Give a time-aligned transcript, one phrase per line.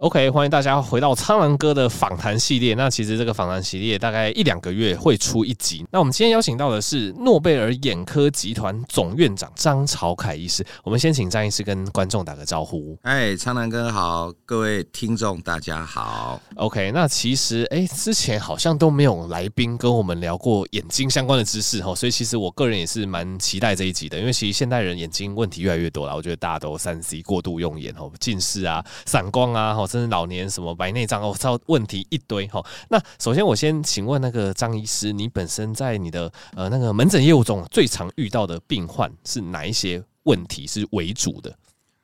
[0.00, 2.72] OK，欢迎大家回到苍狼哥的访谈系列。
[2.74, 5.84] 那其实这个访谈系列大概一两个月会出一集。
[5.90, 10.64] 那我们今天邀请到的是诺贝尔眼科集团总院长张朝凯医师。
[10.84, 12.96] 我们先请张医师跟观众打个招呼。
[13.02, 16.40] 哎，苍狼哥好，各位听众大家好。
[16.54, 24.16] OK，那其实哎，之前好像都没有来宾跟我们聊过眼睛相关的知识哈，所以其实我个人也是蛮期待这一集的。
[24.16, 32.64] 因为其实现代人眼睛问题越来越多了，我觉得大家都三 C 过度用眼哦，近视啊、散光啊甚至老年什么白内障哦，知道问题一堆哈。
[32.90, 41.58] 那首先我先请问那个张医师，你本身在你的呃那个门诊业务中最常遇到的病患是哪一些问题是为主的？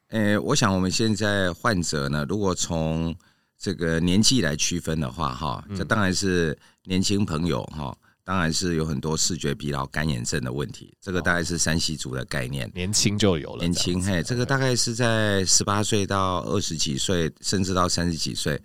[0.08, 3.14] 呃、欸，我想我们现在患者呢，如果从
[3.58, 7.96] 这个年纪来区分的话，哈，这当然是年轻朋友哈。
[8.24, 13.58] 当然是有很多视觉疲劳、干眼症的问题，这个大概是山西族的概念，年轻就有了。
[13.58, 18.58] 年轻嘿，这个大概是在十八岁到二十几岁，甚至到三十几岁。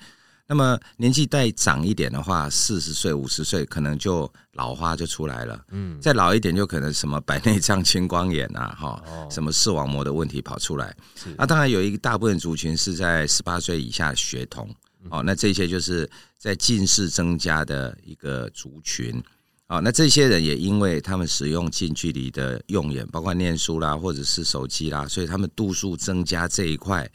[0.48, 5.64] 那么年纪再长一点的话，四十岁、五十岁可能就老花就出来了。
[5.72, 10.96] 嗯，再老一点就可能什么白内障、青光眼啊，哈，什么视网膜的问题跑出来。
[11.38, 14.74] 那当然有一大部分族群是在十八岁以下学童。
[15.10, 19.22] 哦，那这些就是在近视增加的一个族群。
[19.70, 27.08] 啊，那这些人也因为他们使用近距离的用眼，包括念书啦，或者是手机啦，所以他们度数增加这一块，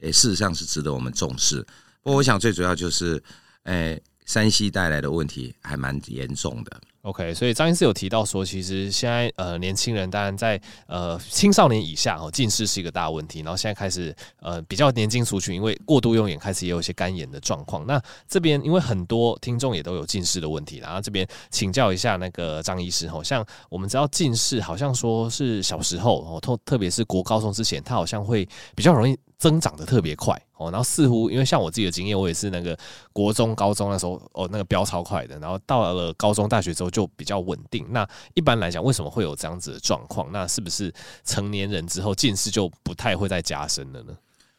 [0.00, 1.66] 诶，事实上是值得我们重视。
[2.02, 3.22] 不过，我想最主要就是，
[3.62, 6.80] 诶山西带来的问题还蛮严重的。
[7.02, 13.40] OK，所以张医师有提到说，其实现在呃年轻人当然在呃青少年以下哦，近视是一个大问题。
[13.40, 17.84] 然后现在开始呃比较年轻族群，因为过度用眼，开始也有一些干眼的状况。
[17.88, 29.18] 那这边因为很多听众也都有近视的问题，然后这边请教一下那个张医师，好像我们知道近视好像说是小时候哦，特特别是国高中之前，它好像会比较容易。
[29.42, 32.78] 增长的特别快哦，然后似乎因为像我自己的经验，我也是那个
[33.12, 37.86] 国中、高中那时候哦，那个飙超快的，然后到了高中、大学之后就比较稳定。
[37.90, 40.30] 那一般来讲，为什么会有这样子的状况？
[40.32, 40.92] 那是不是
[41.24, 44.14] 成年人之后近视就不太会再加深了呢？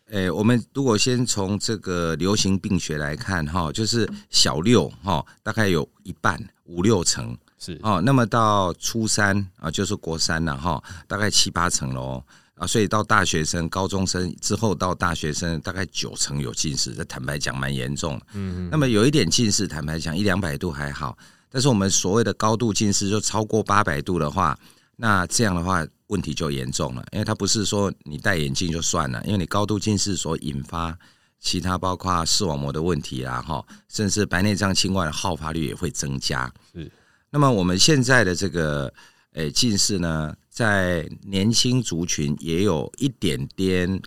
[0.09, 12.21] 诶，我们如果先从这个流行病学来看哈，就是小六哈，大概有一半五六成是哦，那么到初三啊，就是国三了哈，大概七八成喽。
[12.63, 18.25] 啊，所以到大学生、高中生之后，到大学生大概九成有近视，这坦白讲蛮严重的。
[18.33, 21.17] 嗯，那么有一点近视，坦白讲一两百度还好，
[21.49, 24.57] 但是我们所谓的高度近视，就超过八百度的话，
[24.95, 30.97] 那这样的话问题就严重了，因为它不是说你戴眼镜就算了，因为你高度近视所引发
[31.41, 36.49] 其他包括视网膜的问题啊，哈，甚至白内障、青光的好发率也会增加。
[36.73, 36.89] 是，
[37.29, 38.93] 那么我们现在的这个。
[39.33, 44.01] 诶，近视呢，在年轻族群也有一点点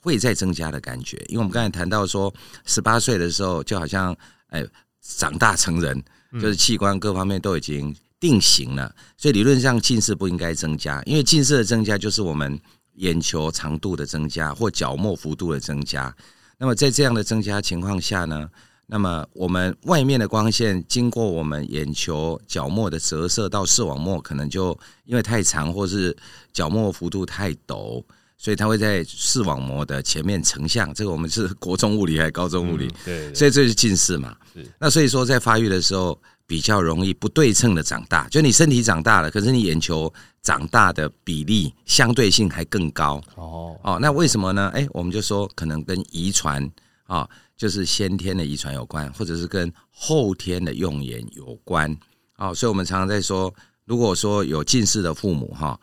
[0.00, 2.32] 会再增加的感觉，因为我们刚才谈到说，
[2.64, 4.16] 十八岁的时候就好像
[4.50, 4.66] 诶
[5.00, 6.02] 长大成人，
[6.34, 12.58] 就是器官各方面都已经定型了，所以理论上近视不应该增加，因为近视的增加就是我们
[12.94, 16.14] 眼球长度的增加或角膜幅度的增加。
[16.58, 18.50] 那么在这样的增加情况下呢，
[18.90, 26.16] 那么我们外面的光线经过我们眼球角膜的折射到视网膜，可能就因为太长或是
[26.54, 28.02] 角膜幅度太陡，
[28.38, 30.92] 所以它会在视网膜的前面成像。
[30.94, 32.86] 这个我们是国中物理还是高中物理？
[32.86, 34.34] 嗯、对，对，所以这是近视嘛。
[34.54, 34.66] 是。
[34.80, 40.10] 那所以说在发育的时候比较容易不对称的长大，就你身体长大了，可是你眼球
[40.40, 43.22] 长大的比例相对性还更高。
[43.34, 44.70] 哦哦，那为什么呢？
[44.74, 46.66] 哎，我们就说可能跟遗传
[47.04, 47.28] 啊。
[47.58, 51.94] 就是先天的遗传有关，或者是跟后天的用眼有关。
[52.36, 53.52] 哦，所以我们常常在说，
[53.84, 55.78] 如果说有近视的父母哈，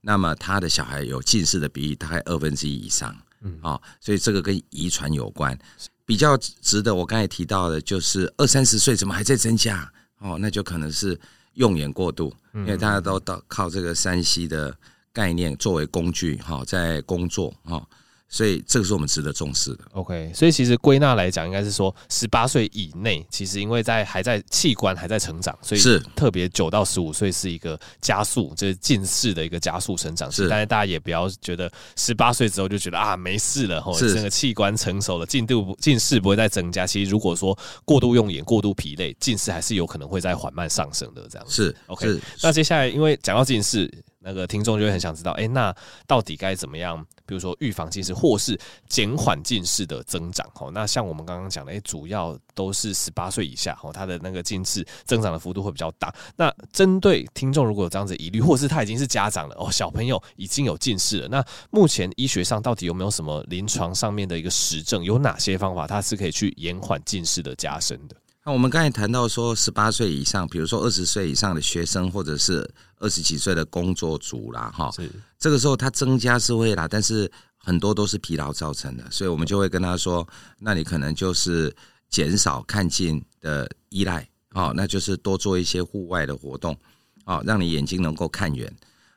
[0.00, 3.14] 那么他的小孩有近视的比例大概二分之一以上。
[3.42, 5.58] 嗯，哦，所以这个跟遗传有关。
[6.04, 9.92] 比较值得我刚才提到的，就是二三十岁怎么还在增加？
[10.20, 11.18] 哦，那就可能是
[11.54, 14.74] 用眼过度，因为大家都到靠这个山西的
[15.12, 17.84] 概念作为工具哈，在工作哈。
[18.28, 19.84] 所以这个是我们值得重视的。
[19.92, 30.46] OK，所以其实归纳来讲，应该是说十八岁以内，其实因为在还在器官还在成长，所以是特别九到十五岁是一个加速，就是近视的一个加速成长期。
[30.48, 36.86] 但是大家也不要觉得十八岁之后就觉得啊没事了，吼，整个器官成熟了，进度近视不会再增加。
[36.86, 41.26] 其实如果说过度用眼、过度疲累，近视还是有可能会在缓慢上升的。
[41.30, 42.20] 这样子是 OK。
[42.42, 43.90] 那接下来因为讲到近视。
[44.26, 45.72] 那个听众就会很想知道，哎、那
[46.04, 47.06] 到底该怎么样？
[47.24, 48.58] 比如说预防近视，或是
[48.88, 50.46] 减缓近视的增长？
[50.60, 56.12] 哦，那像我们刚刚讲的，哎、主要都是十八岁以下，哦，他的那个近视增长的幅度会比较大。
[56.36, 65.02] 那针对听众如果有这样子疑虑，或是他已经是家长了，哦，小朋友已经有近视了，那目前医学上到底有没有什么临床上面的一个实证？
[65.02, 68.16] 有哪些方法它是可以去延缓近视的加深的？
[68.46, 72.64] 那我们刚才谈到说，十八岁以上，比如说二十岁以上的学生，或者是
[73.00, 80.24] 二十几岁的工作族啦，哈，是这个时候他增加是会啦，但是很多都是疲劳造成的，所以我们就会跟他说，
[80.60, 81.74] 那你可能就是
[82.08, 86.78] 减少看近的依赖，哦，那就是多做一些户外的活动，
[87.24, 88.72] 哦，让你眼睛能够看远。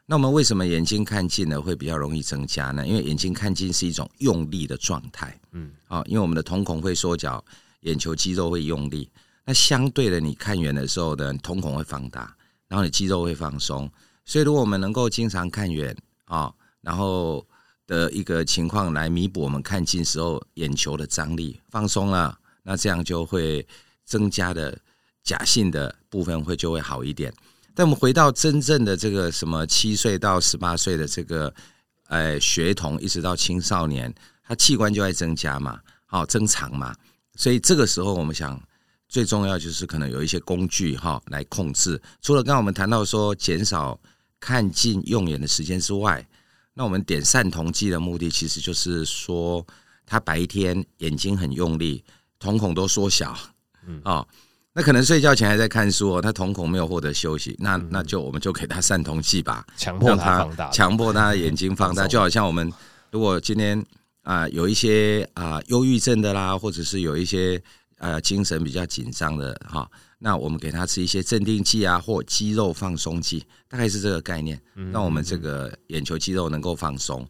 [0.08, 2.88] 那我们为什么眼睛看近呢会比较容易增加呢？
[2.88, 7.46] 因为眼睛看近是一种用力的状态，嗯，哦，因为我们的瞳孔会缩小。
[7.81, 9.10] 眼球肌肉会用力，
[9.46, 12.36] 那相对的，你看远的时候的瞳孔会放大，
[12.68, 13.90] 然后你肌肉会放松。
[14.26, 15.96] 所以，如果我们能够经常看远
[16.26, 17.46] 啊，然后
[17.88, 23.68] 的一个情况来弥补我们看近时候眼球的张力放松了，那这样就会
[24.06, 24.78] 增加的
[25.24, 27.34] 假性的部分会就会好一点。
[27.74, 31.52] 但我们回到真正的这个什么七岁到十八岁的这个
[32.10, 36.94] 呃学童，一直到青少年，他器官就会增加嘛，好增长嘛。
[37.39, 38.62] 所以这个时候，我们想
[39.07, 42.00] 最重要就是可能有一些工具哈来控制。
[42.21, 43.97] 除了刚刚我们谈到说减少
[44.41, 46.27] 看近用眼的时间之外，
[46.74, 49.65] 那我们点散瞳剂的目的其实就是说，
[50.06, 52.03] 他白天眼睛很用力，
[52.39, 53.33] 瞳孔都缩小，
[53.88, 54.27] 嗯啊，
[54.74, 62.69] 那可能睡觉前还在看书哦，他瞳孔没有获得休息，那那就我们就给他散瞳剂吧，强迫他放大，强迫他的眼睛放大，就好像我们
[63.12, 63.81] 如果今天。
[64.30, 67.60] 啊，有一些啊忧郁症的啦，或者是有一些
[67.98, 69.90] 呃精神比较紧张的哈，
[70.20, 74.62] 那我们给他吃一些镇定剂啊，或肌肉放松剂，大概是这个概念，
[74.94, 77.28] 让我们这个眼球肌肉能够放松。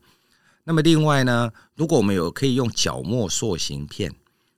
[0.66, 4.13] 那么另外呢，如果我们有可以用角膜塑形片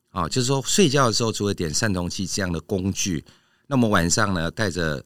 [0.09, 3.23] 啊，就是说睡觉的时候除了点散瞳剂这样的工具，
[3.67, 5.05] 那么晚上呢戴着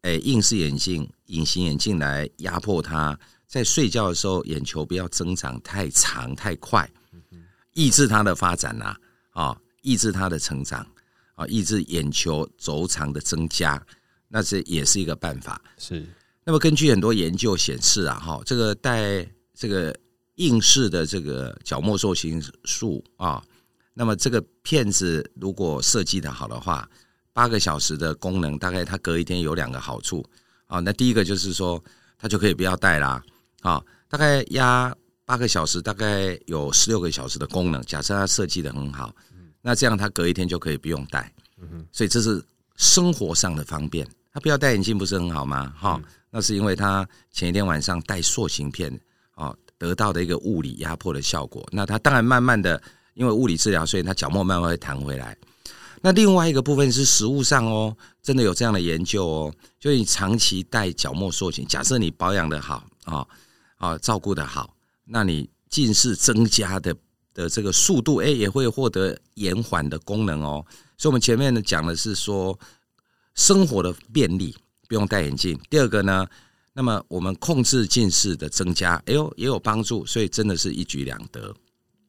[0.00, 3.18] 诶硬式眼镜、隐形眼镜来压迫它。
[3.54, 6.90] 在睡觉的时候，眼球不要增长太长太快，
[7.74, 8.96] 抑制它的发展呐，
[9.30, 10.84] 啊，抑制它的成长，
[11.36, 13.80] 啊，抑制眼球轴长的增加，
[14.26, 15.62] 那这也是一个办法。
[15.78, 16.04] 是。
[16.42, 19.24] 那么根据很多研究显示啊，哈，这个带
[19.54, 19.96] 这个
[20.34, 23.40] 硬式的这个角膜塑形术啊，
[23.92, 26.90] 那么这个片子如果设计的好的话，
[27.32, 30.28] 八个小时的功能，大概它隔一天有两个好处
[30.66, 30.80] 啊。
[30.80, 31.80] 那第一个就是说，
[32.18, 33.22] 它就可以不要戴啦。
[33.64, 34.94] 啊，大概压
[35.24, 37.80] 八个小时，大概有十六个小时的功能。
[37.86, 39.10] 假设它设计的很好，
[39.62, 41.32] 那这样它隔一天就可以不用戴。
[41.90, 42.44] 所以这是
[42.76, 44.06] 生活上的方便。
[44.30, 45.72] 他不要戴眼镜不是很好吗？
[45.78, 48.92] 哈，那是因为他前一天晚上戴塑形片，
[49.34, 51.66] 啊，得到的一个物理压迫的效果。
[51.72, 52.78] 那他当然慢慢的，
[53.14, 55.34] 因为物理治疗，所以他角膜慢慢会弹回来。
[56.02, 63.26] 那另外一个部分是食物上哦，真的有这样的研究哦，就你长期戴角膜塑形，假设你保养的好啊。
[63.76, 64.74] 啊，照顾的好，
[65.04, 66.94] 那你近视增加的
[67.34, 70.64] 的这个速度，哎，也会获得延缓的功能哦。
[70.96, 72.56] 所以，我们前面呢讲的是说
[73.34, 74.56] 生活的便利，
[74.88, 75.58] 不用戴眼镜。
[75.68, 76.24] 第二个呢，
[76.72, 80.06] 那么我们控制近视的增加，哎呦，也有帮助。
[80.06, 81.52] 所以，真的是一举两得。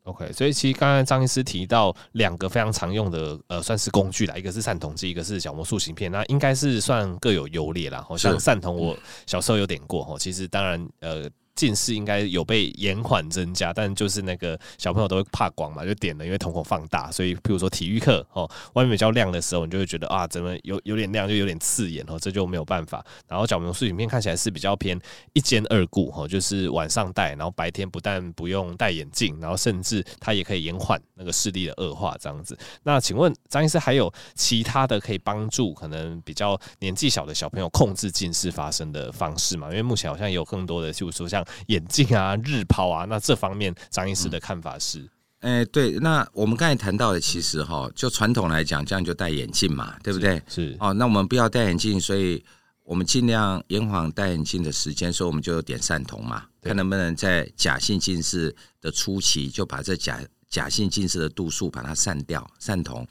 [0.04, 8.06] OK，所以其实刚才张医师提到两个非常常用的呃，算是工具啦，一个是散瞳剂，一个是角膜塑形片，那应该是算各有优劣啦。
[8.08, 11.28] 好像散瞳，我小时候有点过哈，其实当然呃。
[11.56, 23.06] 近视应该有被延缓增加，但就是那个小朋友都会怕光嘛，就点了，因为瞳孔放大，所以譬如说体育课哦，外面比较亮的时候，你就会觉得啊，怎么有有点亮，就有点刺眼哦，这就没有办法。
[23.28, 25.00] 然后角膜塑形片看起来是比较偏
[25.34, 32.58] 一兼二顾哈，就是晚上戴，然后白天不但不用戴眼镜，然后甚至它也可以延缓那个视力的恶化这样子。
[32.84, 39.70] 那请问张医师还有其他的可以帮助可能比较年纪小的小朋友控制近视发生的方式吗？
[39.70, 45.08] 因为目前好像也有更多的，就是说像眼镜啊，日抛啊，那这方面张医师的看法是？
[45.42, 50.42] 哎、欸，对，那我们刚才谈到的，其实哈，就传统来讲，这样就戴眼镜嘛，对不对？
[50.48, 50.76] 是。
[50.80, 52.44] 哦，那我们不要戴眼镜，所以
[52.84, 63.06] 我们尽量延缓戴眼镜的时间，所以我们就有点散瞳嘛，看能不能在假性近视的初期就把这假假性近视的度数把它散掉，散瞳。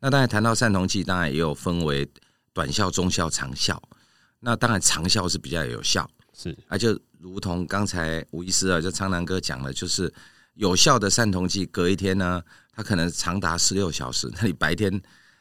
[0.00, 2.08] 那当然谈到散瞳剂，当然也有分为
[2.52, 3.80] 短效、中效、长效。
[4.40, 10.12] 那当然长效是比较有效，是啊，就如同刚才吴医师啊，就苍南哥讲了，就是
[10.54, 15.00] 有效的散瞳剂，隔一天呢，它可能长达十六小时， 那你白天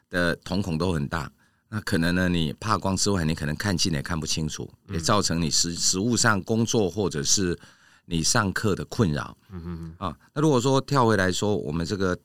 [0.10, 1.30] 的瞳孔都很大。
[1.68, 7.58] 那可能呢，你怕光之外，你可能看近也看不清楚，也造成你实实物上工作或者是
[8.06, 9.36] 你上课的困扰。
[9.52, 9.96] 嗯嗯嗯。
[9.98, 12.18] 啊，那如果说跳回来说，我们这个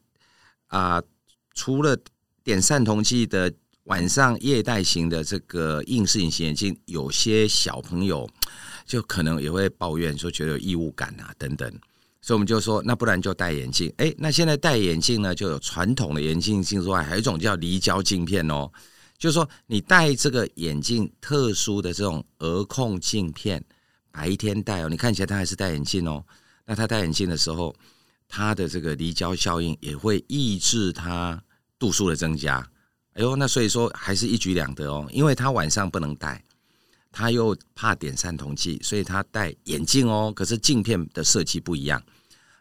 [0.68, 1.02] 啊，
[1.54, 1.98] 除了
[2.44, 3.52] 点散瞳剂的
[3.90, 8.28] 晚上夜戴型的这个硬式隐形眼镜，有些小朋友
[8.86, 11.68] 就可能也会抱怨说觉得有异物感啊等等，
[12.22, 13.92] 所以我们就说，那不然就戴眼镜。
[13.96, 18.70] 哎，那现在戴眼镜呢，就有传统的眼镜镜之外，还有一种叫离焦镜片哦。
[19.18, 23.60] 就是说，你戴这个眼镜，特殊的这种额控镜片，
[24.12, 26.24] 白天戴哦，你看起来他还是戴眼镜哦。
[26.64, 27.74] 那他戴眼镜的时候，
[28.28, 31.42] 他的这个离焦效应也会抑制他
[31.76, 32.64] 度数的增加。
[33.14, 36.42] 哎呦，那所以说还是一举两得哦，因为他晚上不能戴，
[37.10, 40.32] 他又怕点散瞳剂，所以他戴眼镜哦。
[40.34, 42.02] 可是镜片的设计不一样。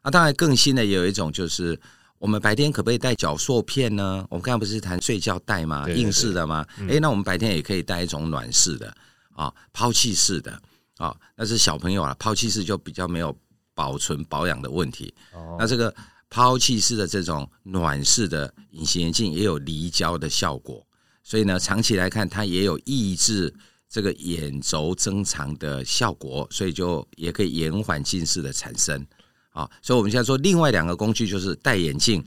[0.04, 1.80] 那当然更新的也有一种就是。
[2.20, 4.28] 我们白天可不可以戴角塑片呢？
[4.30, 5.86] 我们刚刚不是谈睡觉戴吗？
[5.86, 6.66] 对对对，硬式的吗？
[6.80, 8.94] 哎、嗯，那我们白天也可以戴一种暖式的
[9.34, 10.62] 啊，抛弃式的
[10.98, 13.34] 啊，那是小朋友啊，抛弃式就比较没有
[13.74, 15.14] 保存保养的问题。
[15.32, 15.96] 哦、那这个
[16.30, 20.86] 抛弃式的这种暖式的隐形眼镜也有离焦的效果，
[21.24, 23.54] 所以呢，长期来看它也有抑制
[23.90, 29.06] 这个眼轴增长的效果，所以就也可以延缓近视的产生。
[29.50, 32.24] 啊，所以我们现在说另外两个工具就是戴眼镜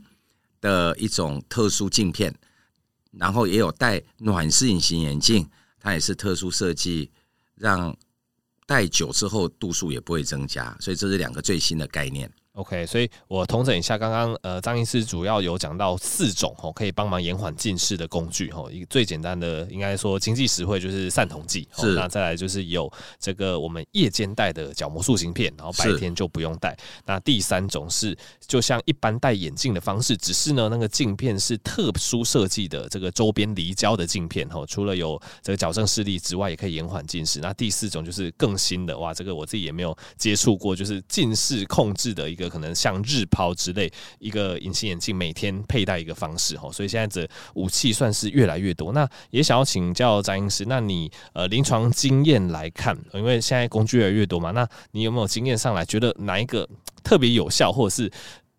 [0.59, 2.35] 的一种特殊镜片，
[3.11, 7.09] 然后也有戴暖式隐形眼镜，它也是特殊设计，
[7.55, 7.95] 让
[8.67, 12.29] 戴久之后度数也不会增加，所以这是两个最新的概念。
[12.53, 26.77] OK，所以我统整一下，刚刚呃张医师主要有讲到四种吼，可以帮忙延缓近视的工具吼，一个最简单的应该说经济实惠就是散瞳剂，是那再来就是有这个我们夜间戴的角膜塑形片，然后白天就不用戴。
[27.07, 37.39] 那第三种是就像一般戴眼镜的方式，只是呢那个镜片是特殊设计的这个周边离焦的镜片吼，除了有这个矫正视力之外，也可以延缓近视。
[37.39, 42.53] 那第四种就是更新的哇，这个我自己也没有接触过，就是近视控制的一个。
[42.53, 48.93] 可能像日抛之类一个隐形眼镜，每天佩戴一个方式哈，所以现在这武器算是越来越多。
[48.93, 56.69] 那也想要请教张医师，那你呃临床经验来看，因为现在工具越来越多嘛，那你有没有经验上来觉得哪一个
[57.03, 58.11] 特别有效，或者是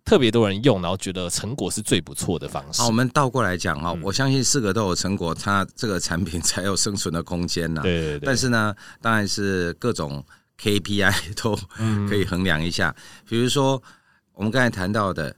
[0.05, 2.83] 特别多人用，然后觉得成果是最不错的方式？
[2.83, 7.81] 好，我们倒过来讲哈，我相信四个都有成果，它这个产品才有生存的空间呢。
[7.81, 8.27] 对对对。
[8.27, 10.25] 但是呢，当然是各种。
[10.65, 11.55] KPI 都
[12.09, 12.95] 可以衡量一下，
[13.29, 13.83] 比如说
[14.33, 15.37] 我们刚才谈到的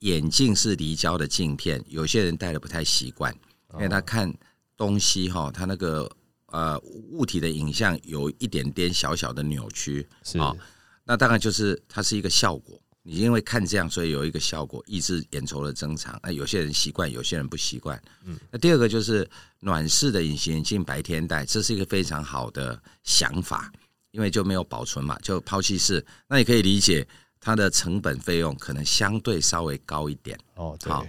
[0.00, 3.34] 眼镜是离焦的镜片，有些人戴的不太习惯，
[3.74, 4.30] 因为他看
[4.76, 6.10] 东西哈，他那个
[6.48, 10.38] 呃物体的影像有一点点小小的扭曲，是。
[10.38, 10.54] 啊，
[11.02, 19.26] 那当然就是它是一个效果，你因为看这样，所以有一个效果抑制眼轴的增长，那有些人习惯，有些人不习惯，嗯，那第二个就是
[19.60, 23.72] 暖式的隐形眼镜白天戴，这是一个非常好的想法。
[24.18, 27.06] 因为就没有保存嘛，就抛弃式，那你可以理解
[27.40, 30.76] 它的成本费用可能相对稍微高一点哦。
[30.84, 31.06] 好，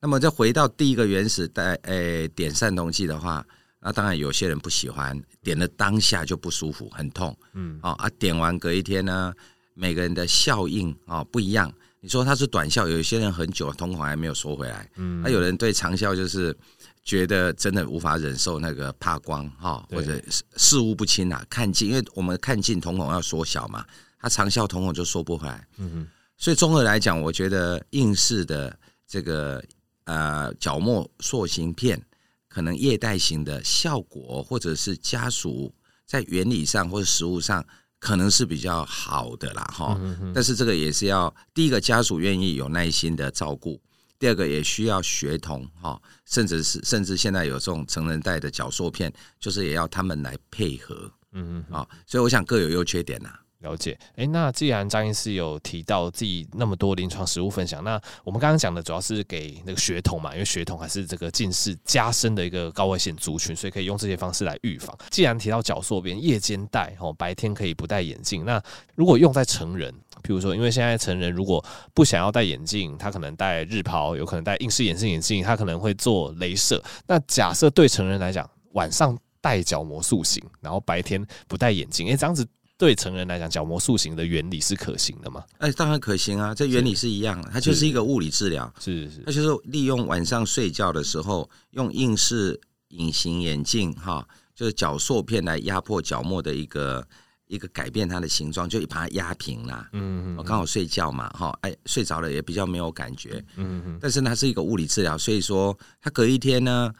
[0.00, 3.44] 那么再回到第一个原始带诶、欸、点散瞳剂的话，
[3.80, 7.36] 那当然有些人不喜欢，点了当下就不舒服，很痛。
[7.54, 9.34] 嗯，哦啊，点完隔一天呢，
[9.74, 11.72] 每个人的效应啊不一样。
[11.98, 16.56] 你说它是短效，有一些人很久瞳孔还没有缩回来，嗯，那有人对长效就是。
[17.04, 20.22] 觉得真的无法忍受那个怕光哈，或者
[20.56, 23.84] 视物不清啊，看近，因为我们看近瞳孔要缩小嘛，
[24.20, 25.66] 它长效瞳孔就缩不回来。
[25.78, 29.62] 嗯哼，所以综合来讲，我觉得硬式的这个
[30.04, 32.00] 呃角膜塑形片，
[32.48, 35.74] 可能液态型的效果，或者是家属
[36.06, 37.64] 在原理上或者实物上，
[37.98, 40.00] 可能是比较好的啦哈。
[40.32, 43.80] 但是这个也是要第一个家属愿意有耐心的照顾。
[44.22, 53.30] 第二个也需要学童哈，甚至是甚至现在有这种成人戴的角塑片，就是也要他们来配合，嗯嗯啊，所以我想各有优缺点呐。
[53.62, 64.96] 了解，哎，那既然张医师有提到自己那么多临床实务分享，那我们刚刚讲的主要是给那个学童嘛，因为学童还是这个近视加深的一个高危险族群，所以可以用这些方式来预防。
[65.10, 68.62] 既然提到角塑片，夜间戴哦，白天可以不戴眼镜，那
[68.94, 69.92] 如果用在成人？
[70.22, 76.82] 譬如说，因为现在成人如果不想要戴眼镜，他可能戴日抛，有可能戴硬式眼镜眼镜，他可能会做镭射。
[77.06, 82.46] 那假设对成人来讲，晚上戴角膜塑形，然后白天不戴眼镜，哎，这样子
[82.78, 85.44] 对成人来讲，角膜塑形的原理是可行的吗？
[85.58, 97.06] 哎，当然可行啊，这原理是一样的，它就是一个物理治疗，是是，它就是利用晚上睡觉的时候，用硬式隐形眼镜哈，就是角塑片来压迫角膜的一个。
[97.46, 99.88] 一个改变它的形状，就把它压平了。
[99.92, 103.44] 嗯嗯，我刚好睡觉嘛，哈，哎，睡着了也比较没有感觉。
[103.56, 106.92] 嗯嗯，但是它是一个物理治疗，所以说它隔一天呢，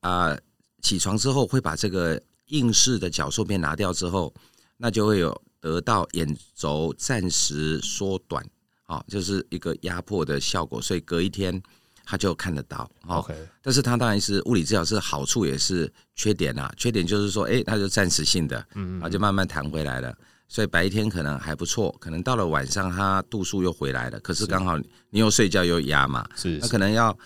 [0.00, 0.40] 啊、呃，
[0.80, 4.32] 起床之后会把这个硬式的角塑片拿掉之后，
[4.76, 8.44] 那就会有得到眼轴暂时缩短，
[8.84, 11.62] 啊，就是一个压迫的效果，所以隔一天。
[12.08, 16.72] 他就看得到，OK，但是他当然是物理治疗是好处也是缺点啊。
[16.76, 20.16] 缺点就是说，哎，它就暂时性的，嗯，然后就慢慢弹回来了。
[20.46, 24.20] 所以白天可能还不错，可能到了晚上它度数又回来了。
[24.20, 24.78] 可是刚好
[25.10, 27.16] 你又睡觉又压嘛，是，那可能要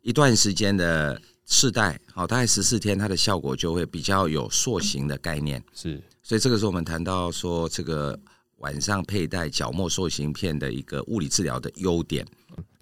[0.00, 5.62] 一段时间的试戴，好，大概十四天，它的效果就会比较有塑形的概念。
[5.74, 8.18] 是，所以这个是我们谈到说这个
[8.56, 12.26] 晚上佩戴角膜塑形片的一个物理治疗的优点。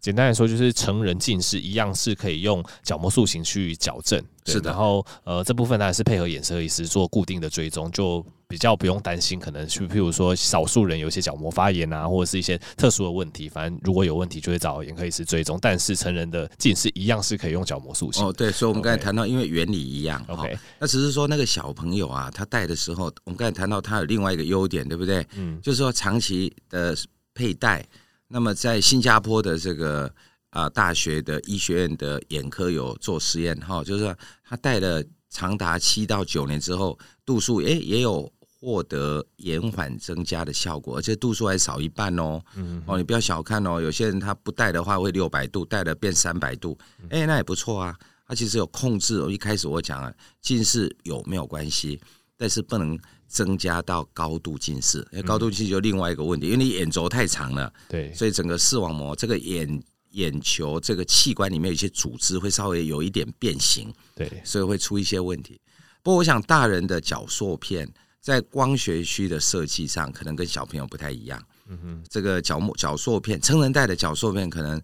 [0.00, 4.71] 简单来说，就是成人近视一样是可以用角膜塑形去矫正，是的。
[4.71, 15.59] 然后呃，这部分当然是配合眼科医师做固定的追踪，就比较不用担心可能去，譬如说少数人有一些角膜发炎啊，或者是一些特殊的问题，反正如果有问题就会找眼科医师追踪。
[15.61, 18.25] 但是成人的近视一样是可以用角膜塑形。
[18.25, 25.26] 哦，对，所以我们刚才谈到，因为原理一样，OK，那只是说那个小朋友啊，他戴的时候，我们刚才谈到他有另外一个优点，对不对？
[25.35, 26.97] 嗯，就是说长期的
[27.35, 27.85] 佩戴。
[28.28, 30.12] 那么在新加坡的这个
[30.50, 38.30] 啊大学的医学院的眼科有做实验哈，就是他戴了长达七到九年之后，度数诶也有
[38.61, 42.40] 获得延缓增加的效果，而且度数还少一半哦。
[42.54, 46.76] 嗯哦，你不要小看哦，有些人他不戴的话会六百度，戴了变三百度，
[47.11, 47.97] 诶那也不错啊。
[48.26, 51.99] 他其实有控制，我一开始我讲了近视有没有关系，
[52.38, 52.99] 但是不能。
[53.30, 65.61] 增加到高度近视，因为高度近视就另外一个问题，因为你眼轴太长了，对，所以整个视网膜这个眼眼球这个器官里面有一些组织会稍微有一点变形，对，所以会出一些问题。
[66.02, 67.87] 不过我想大人的角塑片
[68.18, 74.80] 在光学区的设计上可能跟小朋友不太一样，嗯哼，这个角膜角塑片成人戴的角塑片可能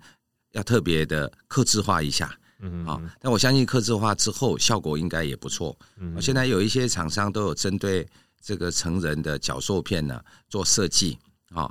[0.52, 2.38] 要特别的克制化一下。
[2.64, 5.78] 嗯，好，但我相信刻制化之后效果应该也不错。
[5.98, 8.06] 嗯，现在有一些厂商都有针对。
[8.46, 11.64] 这个成人的角塑片呢，做设计啊。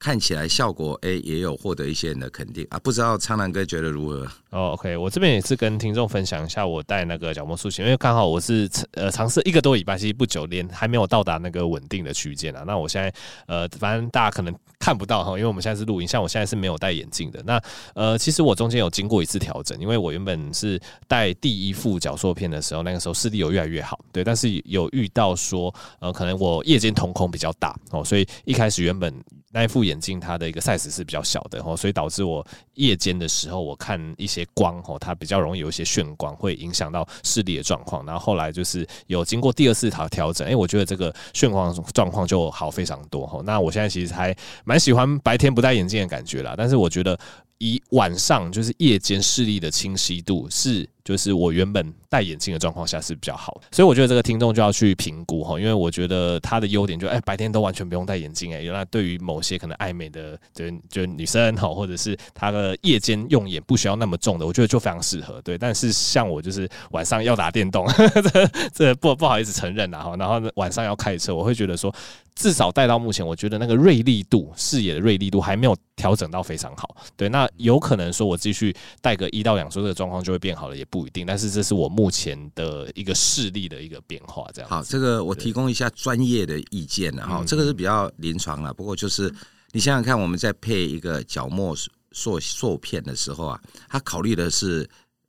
[0.00, 4.26] 看起来效果哎，也有获得一些人的肯定啊，不知道苍南哥觉得如何？
[4.48, 12.64] 哦，OK，我这边也是跟听众分享一下我戴那个角膜塑形，因为刚好我是呃尝试一个多礼拜，其实不久，连还没有到达那个稳定的区间啊。
[12.66, 13.12] 那我现在
[13.46, 17.42] 呃，反正大家可能看不到哈，因为我们现在是录音，像我现在是没有戴眼镜的。
[17.44, 17.62] 那
[17.94, 29.14] 呃，其实我中间有经过一次调整，因为我原本是戴第一副角塑片的时候，那个时候视力有越来越好，对，但是有遇到说呃，可能我夜间瞳孔比较大哦，所以一开始原本。
[29.52, 38.06] 那一副眼镜它的一个 size 是比较小的，所以导致我夜间的时候，我看一些光，它比较容易有一些眩光，会影响到视力的状况。
[38.06, 43.42] 然后后来就是有经过第二次调调整，哎，我觉得这个眩光状况就好非常多。
[43.44, 47.18] 那我现在其实还蛮喜欢白天不戴眼镜的感觉啦，但是我觉得
[47.60, 50.86] 以晚上就是夜间视力的清晰度是。
[51.02, 65.58] 就是我原本戴眼镜的状况下是比较好，所以我觉得这个听众就要去评估哈，因为我觉得他的优点就哎、欸、白天都完全不用戴眼镜哎，原来对于某些可能爱美的就就女生哈，或者是他的夜间用眼不需要那么重的，我觉得就非常适合对。
[65.58, 67.84] 但是像我就是晚上要打电动，
[68.32, 71.92] 这这不不好意思承认啊哈，然后晚上要开车，我会觉得说
[72.36, 77.28] 至少戴到目前，我觉得那个锐利度视野的锐利度还没有调整到非常好，对。
[77.30, 81.00] 那有可能说我继续戴个一到两周，这个状况就会变好了，也不。
[81.00, 84.68] 不一定，但是这是我目前的一个视力的一个变化，这样。
[84.68, 88.74] 好，这个我提供一下专业的意见了哈，这个是比较临床了。
[88.74, 89.34] 不过就是
[89.72, 91.74] 你想想看，我们在配一个角膜
[92.12, 93.58] 塑塑片的时候啊，
[93.88, 94.86] 他考虑的是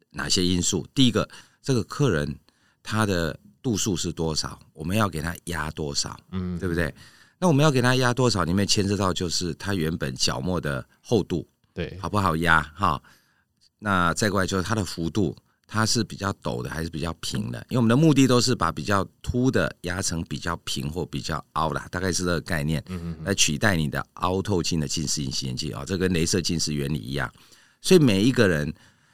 [0.10, 0.86] 哪些因素？
[0.94, 1.26] 第一个，
[1.62, 2.38] 这个客人
[2.84, 4.60] 他的度数是多少？
[4.74, 6.20] 我们要给他压多少？
[6.34, 6.94] 嗯，对不对？
[7.40, 8.44] 那我们要给他压多少？
[8.44, 12.62] 里面牵涉到就是他原本角膜的厚度，对，好不好压？
[12.76, 13.02] 哈，
[13.80, 15.36] 那再过来就是它的幅度。
[15.74, 17.58] 它是比较陡的还是比较平的？
[17.70, 22.84] 因为我们的目的都是把比较凸的压成比较平或比较凹的，大概是这个概念，
[23.24, 27.32] 来取代你的凹透镜的近视隐形眼镜啊，这跟镭射近视原理一样。
[27.80, 28.74] 所以每一个人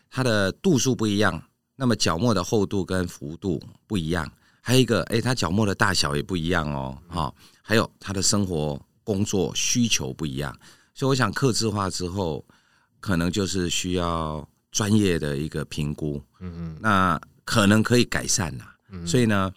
[0.09, 1.39] 他的度数不一样，
[1.75, 4.27] 那么角膜的厚度跟幅度不一样，
[4.59, 10.57] 还有一个，哎，他角膜的大小也不一样哦，哈，还有他的生活工作需求不一样，
[10.97, 12.43] 所以我想客制化之后，
[12.99, 14.45] 可能就是需要。
[14.69, 18.65] 专业的一个评估，嗯嗯，那可能可以改善呐，
[19.07, 19.51] 所以呢，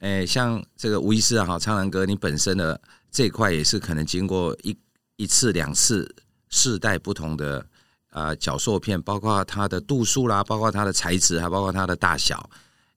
[0.00, 4.76] 诶，像这个吴医师啊，哈，苍兰哥，你本身的这一块也是可能经过一
[5.16, 6.14] 一次两次
[6.48, 7.66] 世代不同的
[8.10, 12.48] 啊角塑片，包括它的度数啦，包括它的材质，还包括它的大小，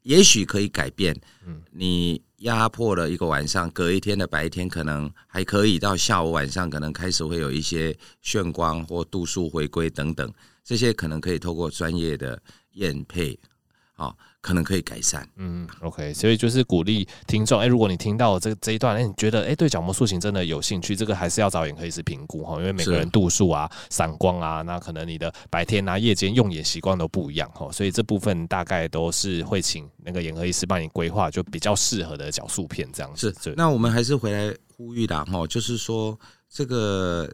[0.05, 1.13] 也许可以改变。
[1.45, 10.31] 嗯，你压迫了一个晚上，隔一天的白天可能还可以，到下午晚上可能开始会有一些眩光或度数回归等等，
[10.63, 12.39] 这些可能可以透过专业的
[12.73, 13.37] 验配，
[13.95, 14.15] 啊。
[14.41, 33.35] 可能可以改善，嗯，OK，所以就是鼓励听众，哎、欸，如果你听到这这一段，哎、欸，你觉得哎、欸、对角膜塑形真的有兴趣，这个还是要找眼科医师评估哈，因为每个人度数啊、散光啊，那可能你的白天啊、夜间用眼习惯都不一样哈，所以这部分大概都是会请那个眼科医师帮你规划，就比较适合的角塑片这样子。
[33.41, 36.15] 是，那我们还是回来呼吁的哈，就是说
[36.47, 37.27] 这个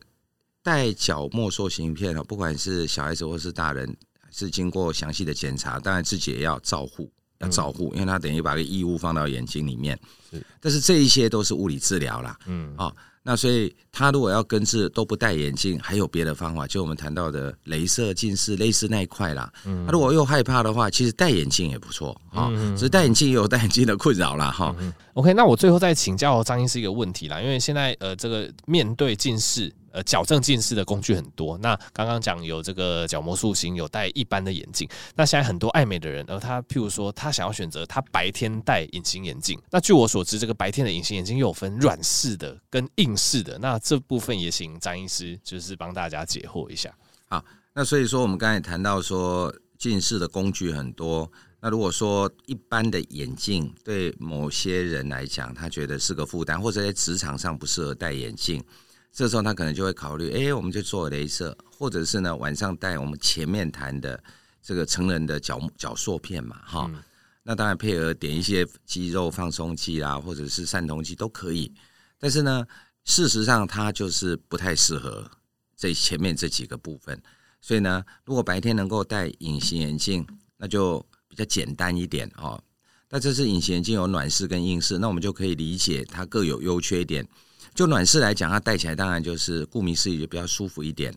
[0.63, 3.93] 戴角膜塑形片啊，不管是小孩子或是大人。
[4.31, 9.99] 是经过详细的检查，当然自己也要照护，要照护，因为他等于把个异物放到眼睛里面。
[10.31, 12.37] 是，但是这一些都是物理治疗啦。
[12.45, 12.91] 嗯，啊，
[13.23, 19.51] 那所以他如果要根治都不戴眼镜，还有别的方法，就我们谈到的镭射近视类似那一块啦。
[19.65, 22.49] 嗯，他如果又害怕的话，其实戴眼镜也不错啊。
[22.75, 24.49] 只是戴眼镜也有戴眼镜的困扰啦。
[24.49, 24.73] 哈。
[25.13, 29.71] OK，那我最后再请教张医师一个问题啦，因为现在呃，这个面对近视。
[29.91, 31.57] 呃，矫正近视的工具很多。
[31.57, 34.87] 那刚刚讲有这个角膜塑形，有戴一般的眼镜。
[35.15, 39.59] 那现在很多爱美的人，而他譬如说，他想要选择他白天戴隐形眼镜。
[39.69, 43.57] 那据我所知，这个白天的隐形眼镜又有分软式的跟硬式的。
[43.59, 46.93] 那这部分也请张医师就是帮大家解惑一下。
[47.27, 51.29] 好，那所以说我们刚才谈到说近视的工具很多。
[51.59, 58.63] 那如果说一般的眼镜对某些人来讲，他觉得是个负担，或者在职场上不适合戴眼镜。
[59.11, 64.21] 这时候他可能就会考虑，哎，我们就做雷射，或者是呢晚上戴我们前面谈的
[64.61, 67.03] 这个成人的角角塑片嘛，哈、嗯。
[67.43, 71.73] 那当然配合点一些肌肉放松剂啦，或者是散瞳剂都可以。
[72.19, 72.65] 但是呢，
[73.03, 75.29] 事实上它就是不太适合
[75.75, 77.19] 这前面这几个部分。
[77.59, 82.63] 所以呢，如果白天能够戴隐形眼镜，那就比较简单一点哦。
[83.09, 87.27] 那这是隐形眼镜有软式跟硬式，那我们就可以理解它各有优缺点。
[87.73, 91.13] 就暖式来讲，它戴起来当然就是顾名思义就比较舒服一点，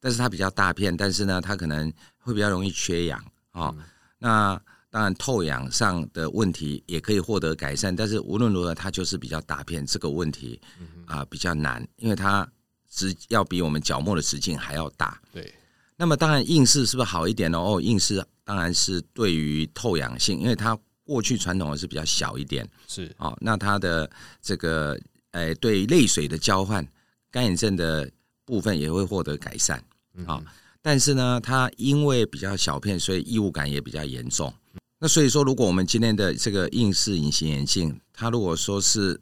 [0.00, 3.74] 但是它比较大片，但是呢，它可能会比较容易缺氧啊。
[4.18, 10.60] 那当然透氧上的问题也可以获得改善，但是无论如何，它就是比较大片，这个问题
[11.06, 12.48] 啊比较难，因为它
[12.88, 15.20] 直要比我们角膜的直径还要大。
[15.32, 15.52] 对。
[15.96, 17.58] 那么当然硬式是不是好一点呢？
[17.58, 23.36] 哦，硬式当然是对于透氧性，因为它过去传统的是比较小一点，是哦。
[23.40, 24.08] 那它的
[24.40, 24.96] 这个。
[25.36, 26.86] 哎，对泪水的交换，
[27.30, 28.10] 干眼症的
[28.46, 29.84] 部分也会获得改善
[30.24, 30.42] 啊。
[30.80, 34.50] 但是呢，它因为比较小片，所以异物感也比较严重。
[34.98, 39.20] 那所以说，如果我们今天的这个硬式隐形眼镜，它如果说是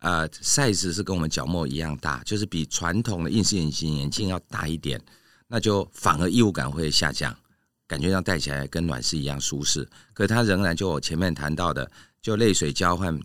[0.00, 5.00] 呃 size 是跟我们角膜一样大，就是比传统的硬式隐形眼镜要大一点，
[5.48, 7.34] 那就反而异物感会下降，
[7.86, 9.88] 感觉上戴起来跟暖式一样舒适。
[10.12, 13.18] 可是它仍然就我前面谈到的，就泪水交换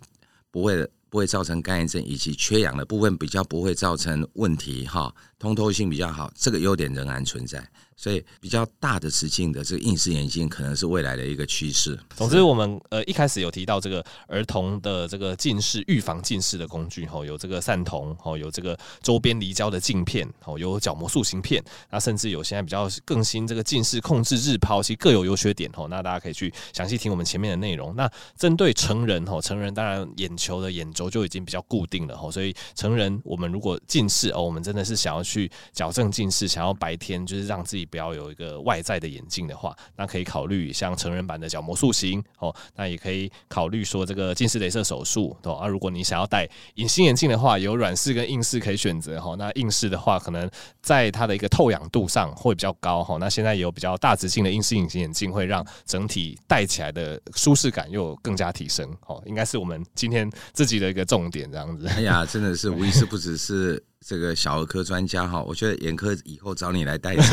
[0.50, 0.90] 不会。
[1.10, 7.68] 不会造成干眼症，以及缺氧的部分比较不会造成问题哈，通透性比较好，这个优点仍然存在。
[8.00, 12.00] 所以比较大的直径的这个硬式眼镜可能是未来的一个趋势。
[12.16, 25.86] 总之，我们呃一开始有提到这个儿童的这个近视预防近视的工具哈，有这个散瞳哈，有这个周边离焦的镜片哦，有角膜塑形片，那甚至有现在比较更新这个近视控制日抛，其实各有优缺点哦。
[25.90, 27.94] 那大家可以去详细听我们前面的内容。
[27.98, 37.89] 那针对成人哈，成人当然眼球的眼轴就已经比较固定了哈，所以成人我们如果近视哦，我们真的是想要去矫正近视，想要白天就是让自己。
[37.90, 42.56] 不要有一个外在的眼镜的话，那可以考虑像成人版的角膜塑形哦。
[42.76, 45.56] 那也可以考虑说这个近视雷射手术哦。
[45.56, 49.36] 啊，如果你想要戴隐形眼镜的话，有软式跟硬式可以选择哈。
[49.38, 50.50] 那硬式的话，可能
[50.82, 53.18] 在它的一个透氧度上会比较高哈。
[53.20, 59.22] 那现在有比较大直径的硬式隐形眼镜，会让整体戴起来的舒适感又更加提升哦。
[59.26, 61.88] 应该是我们今天自己的一个重点，这样子。
[61.88, 63.84] 哎呀，真的是无疑是不只是。
[64.06, 67.24] 这个小儿科专家哈，我觉得眼科以后找你来代言，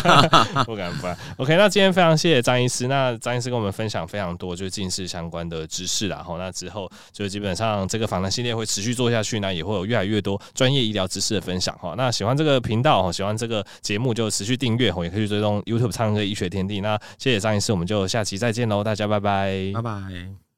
[0.66, 1.16] 不敢不敢。
[1.38, 6.18] OK，那今天非常谢谢张医师，那张医师跟我们分享非常多就是近视相关的知识啦。
[6.18, 11.94] 哈，那之后就基本上这个访谈系列会持续做下去，那也会有越来越多专业医疗知识的分享哈。
[11.96, 16.80] 那喜欢这个频道哈，喜欢这个节目就持续订阅哈，也可以追踪 YouTube 苍蓝鸽医学天地。
[16.80, 20.49] 那谢谢张医师，我们就下期再见喽，大家拜拜，拜拜。